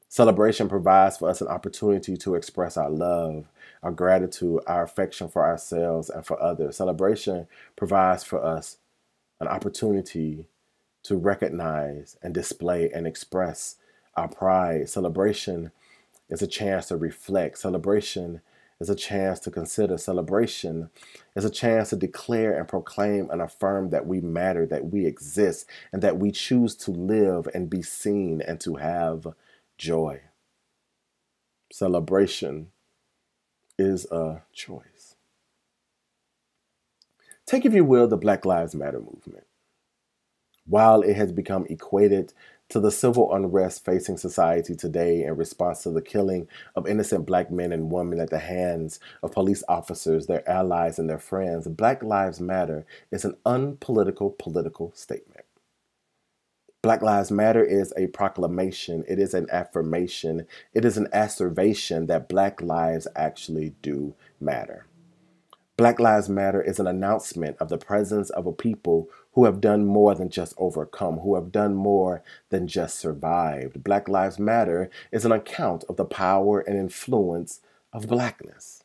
Celebration 0.08 0.68
provides 0.68 1.18
for 1.18 1.28
us 1.28 1.40
an 1.42 1.48
opportunity 1.48 2.16
to 2.16 2.34
express 2.34 2.76
our 2.76 2.88
love, 2.88 3.46
our 3.82 3.92
gratitude, 3.92 4.60
our 4.66 4.82
affection 4.82 5.28
for 5.28 5.44
ourselves 5.44 6.08
and 6.08 6.24
for 6.24 6.40
others. 6.42 6.76
Celebration 6.76 7.46
provides 7.76 8.24
for 8.24 8.42
us 8.42 8.78
an 9.40 9.48
opportunity 9.48 10.46
to 11.02 11.16
recognize 11.16 12.16
and 12.22 12.32
display 12.32 12.90
and 12.90 13.06
express 13.06 13.76
our 14.16 14.28
pride. 14.28 14.88
Celebration 14.88 15.70
is 16.30 16.42
a 16.42 16.46
chance 16.46 16.86
to 16.86 16.96
reflect. 16.96 17.58
Celebration 17.58 18.40
is 18.80 18.88
a 18.88 18.94
chance 18.94 19.40
to 19.40 19.50
consider. 19.50 19.98
Celebration 19.98 20.90
is 21.34 21.44
a 21.44 21.50
chance 21.50 21.90
to 21.90 21.96
declare 21.96 22.56
and 22.56 22.68
proclaim 22.68 23.28
and 23.30 23.42
affirm 23.42 23.90
that 23.90 24.06
we 24.06 24.20
matter, 24.20 24.66
that 24.66 24.86
we 24.86 25.04
exist, 25.04 25.66
and 25.92 26.02
that 26.02 26.18
we 26.18 26.30
choose 26.30 26.76
to 26.76 26.90
live 26.90 27.48
and 27.54 27.68
be 27.68 27.82
seen 27.82 28.40
and 28.40 28.60
to 28.60 28.76
have 28.76 29.26
joy. 29.76 30.20
Celebration 31.72 32.68
is 33.78 34.06
a 34.10 34.42
choice. 34.52 35.16
Take, 37.46 37.64
if 37.64 37.74
you 37.74 37.84
will, 37.84 38.06
the 38.06 38.16
Black 38.16 38.44
Lives 38.44 38.74
Matter 38.74 39.00
movement. 39.00 39.44
While 40.66 41.00
it 41.00 41.16
has 41.16 41.32
become 41.32 41.66
equated 41.70 42.34
to 42.68 42.80
the 42.80 42.90
civil 42.90 43.32
unrest 43.34 43.84
facing 43.84 44.16
society 44.16 44.74
today 44.74 45.22
in 45.24 45.36
response 45.36 45.82
to 45.82 45.90
the 45.90 46.02
killing 46.02 46.48
of 46.76 46.86
innocent 46.86 47.26
black 47.26 47.50
men 47.50 47.72
and 47.72 47.90
women 47.90 48.20
at 48.20 48.30
the 48.30 48.38
hands 48.38 49.00
of 49.22 49.32
police 49.32 49.64
officers, 49.68 50.26
their 50.26 50.48
allies, 50.48 50.98
and 50.98 51.08
their 51.08 51.18
friends, 51.18 51.66
Black 51.68 52.02
Lives 52.02 52.40
Matter 52.40 52.84
is 53.10 53.24
an 53.24 53.36
unpolitical 53.46 54.30
political 54.30 54.92
statement. 54.94 55.44
Black 56.82 57.02
Lives 57.02 57.30
Matter 57.30 57.64
is 57.64 57.92
a 57.96 58.06
proclamation, 58.08 59.04
it 59.08 59.18
is 59.18 59.34
an 59.34 59.48
affirmation, 59.50 60.46
it 60.74 60.84
is 60.84 60.96
an 60.96 61.08
asseveration 61.12 62.06
that 62.06 62.28
Black 62.28 62.62
lives 62.62 63.08
actually 63.16 63.74
do 63.82 64.14
matter. 64.40 64.86
Black 65.76 65.98
Lives 65.98 66.28
Matter 66.28 66.62
is 66.62 66.78
an 66.78 66.86
announcement 66.86 67.56
of 67.58 67.68
the 67.68 67.78
presence 67.78 68.30
of 68.30 68.46
a 68.46 68.52
people 68.52 69.08
who 69.38 69.44
have 69.44 69.60
done 69.60 69.84
more 69.84 70.16
than 70.16 70.28
just 70.28 70.52
overcome, 70.58 71.18
who 71.18 71.36
have 71.36 71.52
done 71.52 71.72
more 71.72 72.24
than 72.50 72.66
just 72.66 72.98
survived. 72.98 73.84
Black 73.84 74.08
Lives 74.08 74.36
Matter 74.36 74.90
is 75.12 75.24
an 75.24 75.30
account 75.30 75.84
of 75.88 75.94
the 75.94 76.04
power 76.04 76.58
and 76.58 76.76
influence 76.76 77.60
of 77.92 78.08
blackness. 78.08 78.82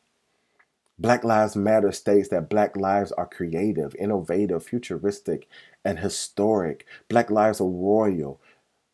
Black 0.96 1.24
Lives 1.24 1.56
Matter 1.56 1.90
states 1.90 2.28
that 2.28 2.48
black 2.48 2.76
lives 2.76 3.10
are 3.10 3.26
creative, 3.26 3.96
innovative, 3.96 4.62
futuristic, 4.64 5.48
and 5.84 5.98
historic. 5.98 6.86
Black 7.08 7.32
lives 7.32 7.60
are 7.60 7.66
royal, 7.66 8.40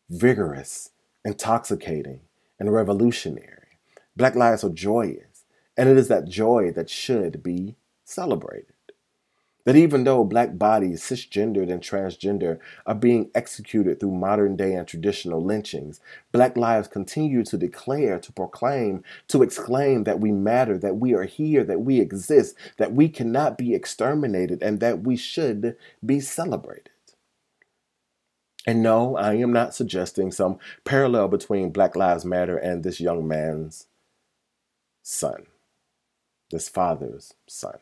vigorous, 0.09 0.89
intoxicating, 1.23 2.21
and 2.59 2.73
revolutionary. 2.73 3.77
Black 4.17 4.33
lives 4.33 4.63
are 4.63 4.69
joyous, 4.71 5.45
and 5.77 5.87
it 5.87 5.97
is 5.99 6.07
that 6.07 6.27
joy 6.27 6.71
that 6.71 6.89
should 6.89 7.43
be 7.43 7.75
celebrated. 8.03 8.73
That 9.63 9.75
even 9.75 10.03
though 10.03 10.23
black 10.23 10.57
bodies, 10.57 11.01
cisgendered 11.01 11.71
and 11.71 11.81
transgender, 11.81 12.59
are 12.85 12.95
being 12.95 13.29
executed 13.35 13.99
through 13.99 14.11
modern 14.11 14.55
day 14.55 14.73
and 14.73 14.87
traditional 14.87 15.43
lynchings, 15.43 15.99
black 16.31 16.57
lives 16.57 16.87
continue 16.87 17.43
to 17.43 17.57
declare, 17.57 18.19
to 18.19 18.31
proclaim, 18.31 19.03
to 19.27 19.43
exclaim 19.43 20.03
that 20.05 20.19
we 20.19 20.31
matter, 20.31 20.77
that 20.79 20.97
we 20.97 21.13
are 21.13 21.25
here, 21.25 21.63
that 21.63 21.81
we 21.81 21.99
exist, 21.99 22.55
that 22.77 22.93
we 22.93 23.07
cannot 23.07 23.57
be 23.57 23.75
exterminated, 23.75 24.63
and 24.63 24.79
that 24.79 25.03
we 25.03 25.15
should 25.15 25.75
be 26.03 26.19
celebrated. 26.19 26.89
And 28.65 28.83
no, 28.83 29.15
I 29.17 29.33
am 29.35 29.51
not 29.51 29.73
suggesting 29.73 30.31
some 30.31 30.59
parallel 30.85 31.27
between 31.27 31.71
Black 31.71 31.95
Lives 31.95 32.25
Matter 32.25 32.57
and 32.57 32.83
this 32.83 32.99
young 32.99 33.27
man's 33.27 33.87
son, 35.01 35.47
this 36.51 36.69
father's 36.69 37.33
son. 37.47 37.79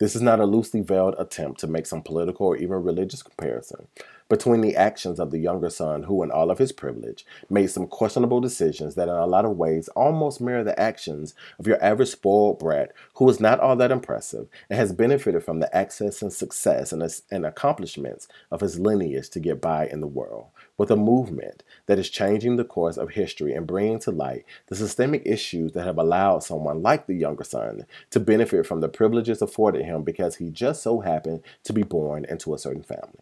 This 0.00 0.16
is 0.16 0.22
not 0.22 0.40
a 0.40 0.46
loosely 0.46 0.80
veiled 0.80 1.14
attempt 1.18 1.60
to 1.60 1.68
make 1.68 1.86
some 1.86 2.02
political 2.02 2.46
or 2.46 2.56
even 2.56 2.82
religious 2.82 3.22
comparison 3.22 3.86
between 4.30 4.60
the 4.60 4.76
actions 4.76 5.18
of 5.18 5.32
the 5.32 5.38
younger 5.38 5.68
son, 5.68 6.04
who, 6.04 6.22
in 6.22 6.30
all 6.30 6.52
of 6.52 6.58
his 6.58 6.70
privilege, 6.70 7.26
made 7.50 7.66
some 7.66 7.88
questionable 7.88 8.40
decisions 8.40 8.94
that, 8.94 9.08
in 9.08 9.14
a 9.14 9.26
lot 9.26 9.44
of 9.44 9.56
ways, 9.56 9.88
almost 9.88 10.40
mirror 10.40 10.62
the 10.62 10.78
actions 10.80 11.34
of 11.58 11.66
your 11.66 11.82
average 11.84 12.08
spoiled 12.08 12.60
brat 12.60 12.92
who 13.14 13.28
is 13.28 13.40
not 13.40 13.58
all 13.58 13.74
that 13.74 13.90
impressive 13.90 14.46
and 14.70 14.78
has 14.78 14.92
benefited 14.92 15.42
from 15.42 15.58
the 15.58 15.76
access 15.76 16.22
and 16.22 16.32
success 16.32 16.92
and, 16.92 17.02
and 17.32 17.44
accomplishments 17.44 18.28
of 18.52 18.60
his 18.60 18.78
lineage 18.78 19.28
to 19.30 19.40
get 19.40 19.60
by 19.60 19.88
in 19.88 19.98
the 19.98 20.06
world, 20.06 20.46
with 20.78 20.92
a 20.92 20.96
movement 20.96 21.64
that 21.86 21.98
is 21.98 22.08
changing 22.08 22.54
the 22.54 22.64
course 22.64 22.96
of 22.96 23.10
history 23.10 23.52
and 23.52 23.66
bringing 23.66 23.98
to 23.98 24.12
light 24.12 24.44
the 24.68 24.76
systemic 24.76 25.22
issues 25.26 25.72
that 25.72 25.84
have 25.84 25.98
allowed 25.98 26.44
someone 26.44 26.80
like 26.80 27.08
the 27.08 27.14
younger 27.14 27.42
son 27.42 27.84
to 28.10 28.20
benefit 28.20 28.64
from 28.64 28.80
the 28.80 28.88
privileges 28.88 29.42
afforded 29.42 29.84
him 29.84 30.04
because 30.04 30.36
he 30.36 30.50
just 30.50 30.84
so 30.84 31.00
happened 31.00 31.42
to 31.64 31.72
be 31.72 31.82
born 31.82 32.24
into 32.26 32.54
a 32.54 32.58
certain 32.58 32.84
family. 32.84 33.18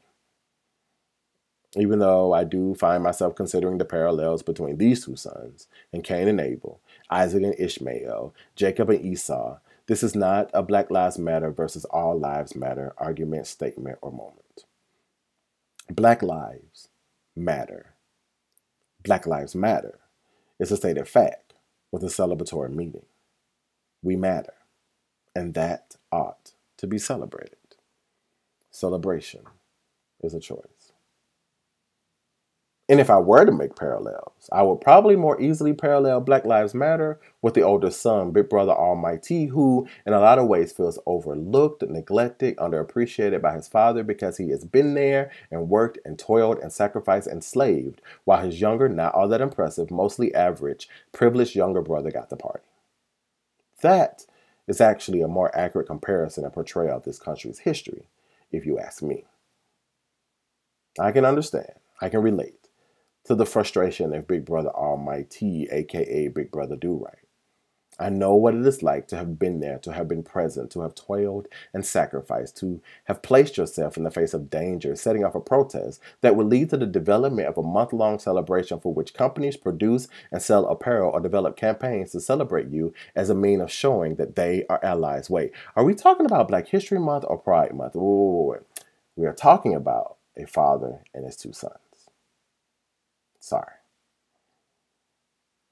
Even 1.77 1.99
though 1.99 2.33
I 2.33 2.45
do 2.45 2.75
find 2.75 3.03
myself 3.03 3.35
considering 3.35 3.79
the 3.79 3.85
parallels 3.85 4.43
between 4.43 4.79
these 4.79 5.05
two 5.05 5.17
sons, 5.17 5.69
and 5.93 6.05
Cain 6.05 6.29
and 6.29 6.41
Abel, 6.41 6.81
Isaac 7.11 7.43
and 7.43 7.55
Ishmael, 7.59 8.35
Jacob 8.57 8.91
and 8.91 9.05
Esau, 9.05 9.59
this 9.87 10.03
is 10.03 10.15
not 10.15 10.51
a 10.55 10.63
Black 10.63 10.91
Lives 10.91 11.19
Matter 11.19 11.51
versus 11.51 11.85
All 11.87 12.19
Lives 12.19 12.57
Matter 12.57 12.95
argument, 12.99 13.47
statement, 13.47 13.99
or 14.03 14.11
moment. 14.11 14.65
Black 15.91 16.23
lives 16.23 16.89
matter. 17.35 17.95
Black 19.03 19.27
Lives 19.27 19.55
Matter 19.55 19.99
is 20.59 20.71
a 20.71 20.77
stated 20.77 21.09
fact 21.09 21.55
with 21.91 22.03
a 22.03 22.09
celebratory 22.09 22.71
meaning. 22.75 23.07
We 24.03 24.17
matter, 24.17 24.55
and 25.35 25.55
that 25.55 25.97
ought 26.13 26.53
to 26.79 26.87
be 26.87 26.99
celebrated. 26.99 27.57
Celebration 28.71 29.45
is 30.23 30.35
a 30.35 30.41
choice. 30.41 30.78
And 32.91 33.01
if 33.01 33.11
I 33.11 33.19
were 33.19 33.45
to 33.45 33.53
make 33.53 33.77
parallels, 33.77 34.49
I 34.51 34.63
would 34.63 34.81
probably 34.81 35.15
more 35.15 35.39
easily 35.39 35.75
parallel 35.75 36.23
Black 36.23 36.47
Lives 36.47 36.73
Matter 36.73 37.21
with 37.43 37.53
the 37.53 37.61
older 37.61 37.91
son, 37.91 38.31
Big 38.31 38.49
Brother 38.49 38.73
Almighty, 38.73 39.45
who 39.47 39.87
in 40.07 40.15
a 40.15 40.21
lot 40.21 40.39
of 40.39 40.47
ways 40.49 40.73
feels 40.73 40.99
overlooked, 41.05 41.83
neglected, 41.83 42.57
underappreciated 42.57 43.43
by 43.43 43.53
his 43.53 43.69
father 43.69 44.03
because 44.03 44.39
he 44.39 44.49
has 44.49 44.65
been 44.65 44.95
there 44.95 45.31
and 45.51 45.69
worked 45.69 45.99
and 46.07 46.19
toiled 46.19 46.61
and 46.61 46.73
sacrificed 46.73 47.27
and 47.27 47.45
slaved, 47.45 48.01
while 48.25 48.43
his 48.43 48.59
younger, 48.59 48.89
not 48.89 49.15
all 49.15 49.29
that 49.29 49.43
impressive, 49.43 49.91
mostly 49.91 50.35
average, 50.35 50.89
privileged 51.13 51.55
younger 51.55 51.83
brother 51.83 52.11
got 52.11 52.31
the 52.31 52.37
party. 52.37 52.65
That 53.83 54.25
is 54.67 54.81
actually 54.81 55.21
a 55.21 55.29
more 55.29 55.55
accurate 55.55 55.89
comparison 55.89 56.45
and 56.45 56.55
portrayal 56.55 56.97
of 56.97 57.05
this 57.05 57.19
country's 57.19 57.59
history, 57.59 58.09
if 58.51 58.65
you 58.65 58.79
ask 58.79 59.03
me. 59.03 59.25
I 60.99 61.13
can 61.13 61.27
understand, 61.27 61.75
I 62.01 62.09
can 62.09 62.23
relate 62.23 62.68
to 63.29 63.35
the 63.35 63.45
frustration 63.45 64.15
of 64.15 64.27
Big 64.27 64.47
Brother 64.47 64.71
Almighty, 64.71 65.69
aka 65.71 66.29
Big 66.29 66.51
Brother 66.51 66.77
Do 66.77 66.95
Right. 67.05 67.19
I 67.99 68.09
know 68.09 68.35
what 68.35 68.55
it 68.55 68.65
is 68.65 68.83
like 68.83 69.07
to 69.09 69.17
have 69.17 69.39
been 69.39 69.61
there, 69.61 69.79
to 69.81 69.93
have 69.93 70.09
been 70.09 70.23
present, 70.23 70.71
to 70.71 70.81
have 70.81 70.95
toiled 70.95 71.47
and 71.75 71.85
sacrificed, 71.85 72.57
to 72.59 72.81
have 73.05 73.21
placed 73.21 73.59
yourself 73.59 73.99
in 73.99 74.05
the 74.05 74.11
face 74.11 74.33
of 74.33 74.49
danger, 74.49 74.97
setting 74.97 75.27
off 75.27 75.35
a 75.35 75.41
protest 75.41 76.01
that 76.23 76.37
would 76.37 76.47
lead 76.47 76.71
to 76.71 76.79
the 76.79 76.87
development 76.87 77.49
of 77.49 77.59
a 77.59 77.63
month 77.63 77.93
long 77.93 78.19
celebration 78.19 78.81
for 78.81 78.95
which 78.95 79.13
companies 79.13 79.59
produce 79.59 80.09
and 80.33 80.41
sell 80.41 80.65
apparel 80.67 81.11
or 81.11 81.21
develop 81.21 81.55
campaigns 81.55 82.13
to 82.13 82.21
celebrate 82.21 82.69
you 82.69 82.95
as 83.15 83.29
a 83.29 83.35
mean 83.35 83.61
of 83.61 83.71
showing 83.71 84.15
that 84.15 84.37
they 84.37 84.65
are 84.71 84.83
allies. 84.83 85.29
Wait, 85.29 85.53
are 85.77 85.85
we 85.85 85.95
talking 85.95 86.25
about 86.25 86.49
Black 86.49 86.69
History 86.69 86.99
Month 86.99 87.27
or 87.29 87.37
Pride 87.37 87.75
Month? 87.75 87.93
Wait, 87.95 88.61
we 89.17 89.27
are 89.27 89.35
talking 89.35 89.75
about 89.75 90.17
a 90.35 90.47
father 90.47 91.01
and 91.13 91.27
his 91.27 91.37
two 91.37 91.53
sons. 91.53 91.88
Sorry. 93.41 93.75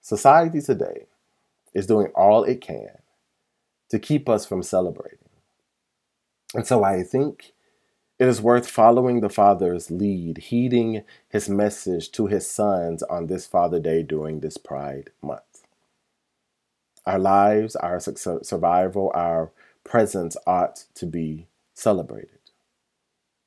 Society 0.00 0.60
today 0.60 1.06
is 1.74 1.86
doing 1.86 2.08
all 2.14 2.44
it 2.44 2.60
can 2.60 2.90
to 3.90 3.98
keep 3.98 4.28
us 4.28 4.46
from 4.46 4.62
celebrating. 4.62 5.18
And 6.54 6.66
so 6.66 6.84
I 6.84 7.02
think 7.02 7.52
it 8.18 8.28
is 8.28 8.40
worth 8.40 8.68
following 8.68 9.20
the 9.20 9.28
Father's 9.28 9.90
lead, 9.90 10.38
heeding 10.38 11.02
his 11.28 11.48
message 11.48 12.10
to 12.12 12.26
his 12.28 12.50
sons 12.50 13.02
on 13.04 13.26
this 13.26 13.46
Father 13.46 13.80
Day 13.80 14.02
during 14.02 14.40
this 14.40 14.56
Pride 14.56 15.10
Month. 15.22 15.64
Our 17.04 17.18
lives, 17.18 17.76
our 17.76 18.00
survival, 18.00 19.12
our 19.14 19.50
presence 19.84 20.36
ought 20.46 20.84
to 20.94 21.06
be 21.06 21.46
celebrated. 21.74 22.35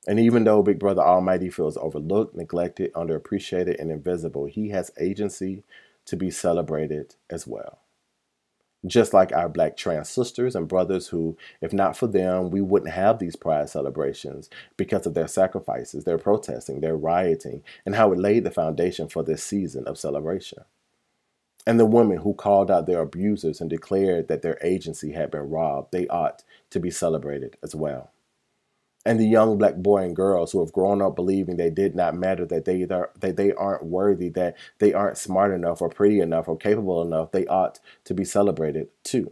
And 0.07 0.19
even 0.19 0.43
though 0.43 0.63
Big 0.63 0.79
Brother 0.79 1.01
Almighty 1.01 1.49
feels 1.49 1.77
overlooked, 1.77 2.35
neglected, 2.35 2.93
underappreciated, 2.93 3.79
and 3.79 3.91
invisible, 3.91 4.45
he 4.45 4.69
has 4.69 4.91
agency 4.99 5.63
to 6.05 6.15
be 6.15 6.31
celebrated 6.31 7.15
as 7.29 7.45
well. 7.45 7.79
Just 8.85 9.13
like 9.13 9.33
our 9.33 9.49
black 9.49 9.75
trans 9.75 10.07
sisters 10.07 10.55
and 10.55 10.69
brothers, 10.69 11.09
who, 11.09 11.37
if 11.59 11.73
not 11.73 11.97
for 11.97 12.07
them, 12.07 12.49
we 12.49 12.61
wouldn't 12.61 12.93
have 12.93 13.19
these 13.19 13.35
pride 13.35 13.69
celebrations 13.69 14.49
because 14.77 15.05
of 15.05 15.13
their 15.13 15.27
sacrifices, 15.27 16.05
their 16.05 16.17
protesting, 16.17 16.79
their 16.79 16.95
rioting, 16.95 17.61
and 17.85 17.95
how 17.95 18.13
it 18.13 18.19
laid 18.19 18.45
the 18.45 18.51
foundation 18.51 19.09
for 19.09 19.21
this 19.21 19.43
season 19.43 19.85
of 19.85 19.97
celebration. 19.97 20.63
And 21.67 21.77
the 21.77 21.85
women 21.85 22.19
who 22.19 22.33
called 22.33 22.71
out 22.71 22.87
their 22.87 23.01
abusers 23.01 23.59
and 23.59 23.69
declared 23.69 24.29
that 24.29 24.43
their 24.43 24.57
agency 24.63 25.11
had 25.11 25.29
been 25.29 25.49
robbed, 25.49 25.91
they 25.91 26.07
ought 26.07 26.41
to 26.69 26.79
be 26.79 26.89
celebrated 26.89 27.57
as 27.61 27.75
well 27.75 28.11
and 29.05 29.19
the 29.19 29.27
young 29.27 29.57
black 29.57 29.75
boy 29.75 30.03
and 30.03 30.15
girls 30.15 30.51
who 30.51 30.59
have 30.59 30.73
grown 30.73 31.01
up 31.01 31.15
believing 31.15 31.57
they 31.57 31.69
did 31.69 31.95
not 31.95 32.15
matter, 32.15 32.45
that 32.45 32.65
they 32.65 32.77
either, 32.81 33.09
that 33.19 33.37
they 33.37 33.53
aren't 33.53 33.85
worthy, 33.85 34.29
that 34.29 34.57
they 34.79 34.93
aren't 34.93 35.17
smart 35.17 35.53
enough 35.53 35.81
or 35.81 35.89
pretty 35.89 36.19
enough 36.19 36.47
or 36.47 36.57
capable 36.57 37.01
enough, 37.01 37.31
they 37.31 37.45
ought 37.47 37.79
to 38.05 38.13
be 38.13 38.25
celebrated 38.25 38.89
too. 39.03 39.31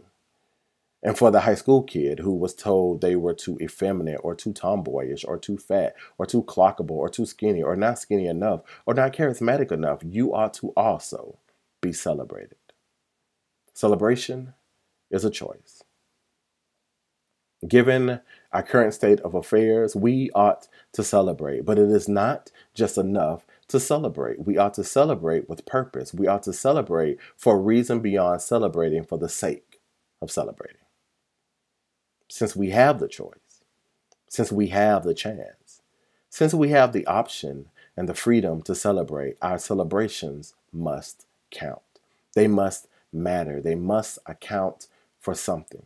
And 1.02 1.16
for 1.16 1.30
the 1.30 1.40
high 1.40 1.54
school 1.54 1.82
kid 1.82 2.18
who 2.18 2.32
was 2.32 2.54
told 2.54 3.00
they 3.00 3.14
were 3.14 3.34
too 3.34 3.56
effeminate 3.60 4.20
or 4.24 4.34
too 4.34 4.52
tomboyish 4.52 5.24
or 5.28 5.38
too 5.38 5.56
fat 5.56 5.94
or 6.16 6.26
too 6.26 6.42
clockable 6.42 6.92
or 6.92 7.08
too 7.08 7.24
skinny 7.24 7.62
or 7.62 7.76
not 7.76 7.98
skinny 7.98 8.26
enough 8.26 8.62
or 8.84 8.94
not 8.94 9.12
charismatic 9.12 9.70
enough, 9.70 10.00
you 10.02 10.34
ought 10.34 10.54
to 10.54 10.72
also 10.76 11.38
be 11.80 11.92
celebrated. 11.92 12.56
Celebration 13.74 14.54
is 15.10 15.24
a 15.24 15.30
choice. 15.30 15.84
Given 17.66 18.20
our 18.52 18.62
current 18.62 18.94
state 18.94 19.20
of 19.20 19.34
affairs, 19.34 19.94
we 19.94 20.30
ought 20.34 20.68
to 20.92 21.04
celebrate. 21.04 21.64
But 21.64 21.78
it 21.78 21.90
is 21.90 22.08
not 22.08 22.50
just 22.74 22.96
enough 22.96 23.46
to 23.68 23.78
celebrate. 23.78 24.46
We 24.46 24.56
ought 24.56 24.74
to 24.74 24.84
celebrate 24.84 25.48
with 25.48 25.66
purpose. 25.66 26.14
We 26.14 26.26
ought 26.26 26.42
to 26.44 26.52
celebrate 26.52 27.18
for 27.36 27.56
a 27.56 27.60
reason 27.60 28.00
beyond 28.00 28.40
celebrating 28.40 29.04
for 29.04 29.18
the 29.18 29.28
sake 29.28 29.80
of 30.22 30.30
celebrating. 30.30 30.76
Since 32.30 32.56
we 32.56 32.70
have 32.70 33.00
the 33.00 33.08
choice, 33.08 33.62
since 34.28 34.50
we 34.50 34.68
have 34.68 35.04
the 35.04 35.14
chance, 35.14 35.82
since 36.30 36.54
we 36.54 36.70
have 36.70 36.92
the 36.92 37.06
option 37.06 37.70
and 37.96 38.08
the 38.08 38.14
freedom 38.14 38.62
to 38.62 38.74
celebrate, 38.74 39.36
our 39.42 39.58
celebrations 39.58 40.54
must 40.72 41.26
count. 41.50 41.80
They 42.34 42.46
must 42.46 42.86
matter. 43.12 43.60
They 43.60 43.74
must 43.74 44.18
account 44.26 44.86
for 45.18 45.34
something 45.34 45.84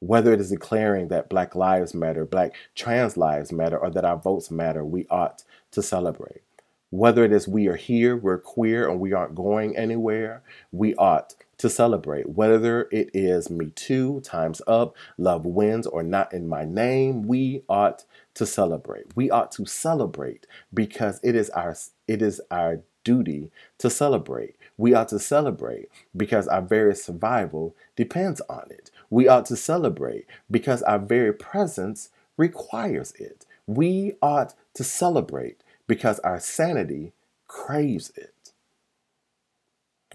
whether 0.00 0.32
it 0.32 0.40
is 0.40 0.50
declaring 0.50 1.08
that 1.08 1.28
Black 1.28 1.54
Lives 1.54 1.94
Matter, 1.94 2.24
Black 2.24 2.54
trans 2.74 3.16
lives 3.16 3.52
matter, 3.52 3.78
or 3.78 3.90
that 3.90 4.04
our 4.04 4.16
votes 4.16 4.50
matter, 4.50 4.84
we 4.84 5.06
ought 5.08 5.42
to 5.72 5.82
celebrate. 5.82 6.42
Whether 6.90 7.24
it 7.24 7.32
is 7.32 7.48
we 7.48 7.66
are 7.66 7.76
here, 7.76 8.16
we're 8.16 8.38
queer, 8.38 8.88
and 8.88 9.00
we 9.00 9.12
aren't 9.12 9.34
going 9.34 9.76
anywhere, 9.76 10.42
we 10.70 10.94
ought 10.94 11.34
to 11.58 11.68
celebrate. 11.70 12.28
Whether 12.28 12.88
it 12.92 13.10
is 13.14 13.50
Me 13.50 13.70
Too, 13.74 14.20
Time's 14.20 14.62
Up, 14.66 14.94
Love 15.18 15.44
Wins, 15.44 15.86
or 15.86 16.02
Not 16.02 16.32
in 16.32 16.46
My 16.46 16.64
Name, 16.64 17.26
we 17.26 17.62
ought 17.68 18.04
to 18.34 18.46
celebrate. 18.46 19.16
We 19.16 19.30
ought 19.30 19.50
to 19.52 19.66
celebrate 19.66 20.46
because 20.72 21.18
it 21.22 21.34
is 21.34 21.50
our 21.50 21.74
it 22.06 22.22
is 22.22 22.40
our 22.50 22.82
duty 23.02 23.50
to 23.78 23.88
celebrate. 23.88 24.56
We 24.76 24.92
ought 24.92 25.08
to 25.08 25.18
celebrate 25.18 25.88
because 26.14 26.46
our 26.48 26.60
very 26.60 26.94
survival 26.94 27.74
depends 27.94 28.42
on 28.48 28.66
it. 28.70 28.90
We 29.10 29.28
ought 29.28 29.46
to 29.46 29.56
celebrate 29.56 30.26
because 30.50 30.82
our 30.82 30.98
very 30.98 31.32
presence 31.32 32.10
requires 32.36 33.12
it. 33.12 33.46
We 33.66 34.14
ought 34.22 34.54
to 34.74 34.84
celebrate 34.84 35.62
because 35.86 36.18
our 36.20 36.40
sanity 36.40 37.12
craves 37.46 38.12
it. 38.16 38.52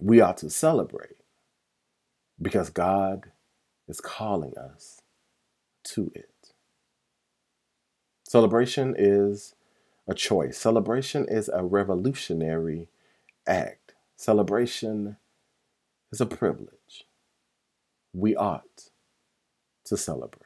We 0.01 0.21
ought 0.21 0.37
to 0.37 0.49
celebrate 0.49 1.17
because 2.41 2.69
God 2.69 3.31
is 3.87 4.01
calling 4.01 4.57
us 4.57 5.01
to 5.83 6.11
it. 6.15 6.53
Celebration 8.27 8.95
is 8.97 9.55
a 10.07 10.13
choice. 10.13 10.57
Celebration 10.57 11.25
is 11.29 11.49
a 11.49 11.63
revolutionary 11.63 12.87
act. 13.47 13.93
Celebration 14.15 15.17
is 16.11 16.21
a 16.21 16.25
privilege 16.25 17.05
we 18.13 18.35
ought 18.35 18.63
to 19.85 19.97
celebrate. 19.97 20.40